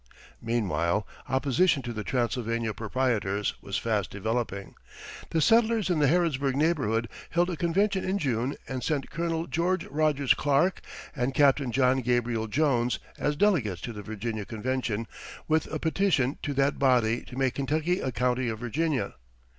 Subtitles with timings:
[0.41, 4.73] Meanwhile, opposition to the Transylvania proprietors was fast developing.
[5.29, 9.85] The settlers in the Harrodsburg neighborhood held a convention in June and sent Colonel George
[9.85, 10.81] Rogers Clark
[11.15, 15.05] and Captain John Gabriel Jones as delegates to the Virginia Convention
[15.47, 19.13] with a petition to that body to make Kentucky a county of Virginia.